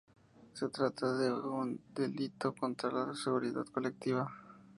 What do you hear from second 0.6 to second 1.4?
trata de